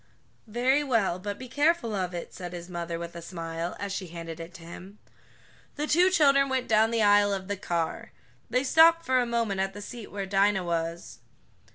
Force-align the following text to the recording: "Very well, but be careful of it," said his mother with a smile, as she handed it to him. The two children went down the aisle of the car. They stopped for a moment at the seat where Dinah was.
"Very 0.47 0.83
well, 0.83 1.19
but 1.19 1.37
be 1.37 1.47
careful 1.47 1.93
of 1.93 2.11
it," 2.11 2.33
said 2.33 2.53
his 2.53 2.67
mother 2.71 2.97
with 2.97 3.15
a 3.15 3.21
smile, 3.21 3.75
as 3.79 3.93
she 3.93 4.07
handed 4.07 4.39
it 4.39 4.51
to 4.55 4.63
him. 4.63 4.97
The 5.75 5.85
two 5.85 6.09
children 6.09 6.49
went 6.49 6.67
down 6.67 6.89
the 6.89 7.03
aisle 7.03 7.31
of 7.31 7.47
the 7.47 7.55
car. 7.55 8.11
They 8.49 8.63
stopped 8.63 9.05
for 9.05 9.19
a 9.19 9.27
moment 9.27 9.61
at 9.61 9.73
the 9.75 9.79
seat 9.83 10.11
where 10.11 10.25
Dinah 10.25 10.63
was. 10.63 11.19